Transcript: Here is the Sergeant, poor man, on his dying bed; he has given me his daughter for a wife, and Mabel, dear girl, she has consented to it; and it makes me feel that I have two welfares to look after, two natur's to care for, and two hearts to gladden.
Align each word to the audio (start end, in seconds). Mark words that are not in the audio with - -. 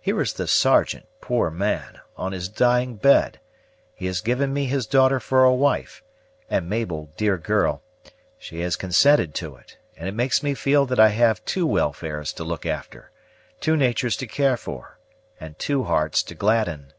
Here 0.00 0.20
is 0.20 0.32
the 0.32 0.48
Sergeant, 0.48 1.06
poor 1.20 1.48
man, 1.48 2.00
on 2.16 2.32
his 2.32 2.48
dying 2.48 2.96
bed; 2.96 3.38
he 3.94 4.06
has 4.06 4.20
given 4.20 4.52
me 4.52 4.64
his 4.66 4.84
daughter 4.84 5.20
for 5.20 5.44
a 5.44 5.54
wife, 5.54 6.02
and 6.48 6.68
Mabel, 6.68 7.10
dear 7.16 7.38
girl, 7.38 7.80
she 8.36 8.58
has 8.62 8.74
consented 8.74 9.32
to 9.36 9.54
it; 9.54 9.78
and 9.96 10.08
it 10.08 10.14
makes 10.16 10.42
me 10.42 10.54
feel 10.54 10.86
that 10.86 10.98
I 10.98 11.10
have 11.10 11.44
two 11.44 11.68
welfares 11.68 12.32
to 12.32 12.42
look 12.42 12.66
after, 12.66 13.12
two 13.60 13.76
natur's 13.76 14.16
to 14.16 14.26
care 14.26 14.56
for, 14.56 14.98
and 15.38 15.56
two 15.56 15.84
hearts 15.84 16.24
to 16.24 16.34
gladden. 16.34 16.92